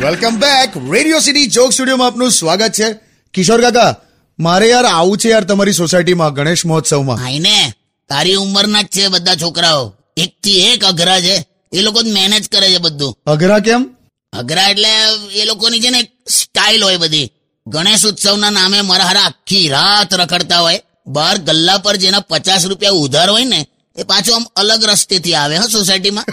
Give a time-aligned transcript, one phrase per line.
[0.00, 2.92] Welcome back Radio City joke સ્ટુડિયોમાં આપનું સ્વાગત છે.
[3.34, 3.96] કિશોર કાકા
[4.38, 7.24] મારે યાર આવું છે યાર તમારી સોસાયટીમાં ગણેશ મહોત્સવમાં.
[7.24, 7.72] આઈને
[8.08, 9.94] તારી ઉંમરના જ છે બધા છોકરાઓ.
[10.16, 11.46] એક થી એક અઘરા છે.
[11.72, 13.16] એ લોકો જ મેનેજ કરે છે બધું.
[13.26, 13.94] અઘરા કેમ?
[14.32, 14.88] અઘરા એટલે
[15.34, 17.30] એ લોકોની છે ને સ્ટાઇલ હોય બધી.
[17.66, 20.82] ગણેશ ઉત્સવના નામે મારા મરહારા આખી રાત રખડતા હોય.
[21.06, 23.66] બાર ગલ્લા પર જેના પચાસ રૂપિયા ઉધાર હોય ને
[23.96, 26.26] એ પાછો આમ અલગ રસ્તેથી આવે હા સોસાયટીમાં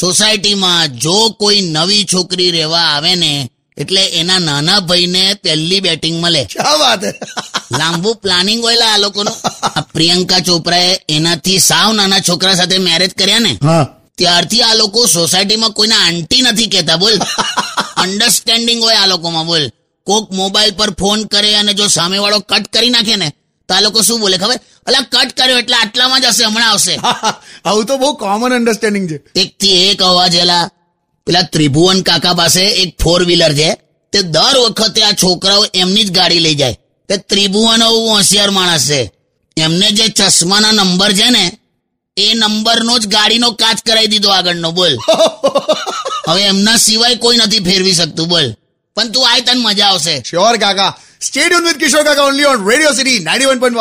[0.00, 3.30] સોસાયટીમાં જો કોઈ નવી છોકરી રહેવા આવે ને
[3.76, 6.42] એટલે એના નાના ભાઈને પહેલી બેટિંગ મળે.
[6.80, 7.02] વાત
[7.78, 9.36] લાંબુ પ્લાનિંગ હોય આ લોકોનું.
[9.92, 13.52] પ્રિયંકા ચોપરાએ એનાથી સાવ નાના છોકરા સાથે મેરેજ કર્યા ને
[14.18, 17.16] ત્યારથી આ લોકો સોસાયટીમાં કોઈને આંટી નથી કહેતા બોલ.
[18.04, 19.64] અન્ડરસ્ટેન્ડિંગ હોય આ લોકોમાં બોલ.
[20.06, 23.28] કોક મોબાઈલ પર ફોન કરે અને જો સામેવાળો કટ કરી નાખે ને
[23.70, 24.60] તો આ લોકો શું બોલે ખબર?
[24.86, 26.96] અલા કટ કર્યો એટલે આટલામાં જ હશે હમણાં આવશે.
[27.64, 29.40] આવું તો બહુ કોમન અન્ડરસ્ટેન્ડિંગ છે.
[29.40, 30.70] એક થી એક અવાજ એલા
[31.26, 33.74] પેલા ત્રિભુવન કાકા પાસે એક ફોર વ્હીલર છે.
[34.12, 36.76] તે દર વખતે આ છોકરાઓ એમની જ ગાડી લઈ જાય.
[37.08, 39.12] તે ત્રિભુવન હોશિયાર માણસ છે.
[39.56, 41.58] એમને જે ચશ્માના નંબર છે ને
[42.16, 44.96] એ નંબરનો જ ગાડીનો કાચ કરાવી દીધો આગળનો બોલ.
[46.28, 48.52] હવે એમના સિવાય કોઈ નથી ફેરવી શકતું બોલ.
[48.94, 50.22] પણ તું આય તને મજા આવશે.
[50.30, 50.98] શ્યોર કાકા.
[51.20, 53.76] Stay tuned with Kishore Kaka only on Radio City 91.1.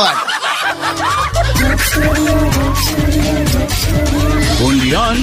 [4.61, 5.15] only on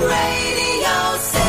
[0.00, 1.41] Radio City.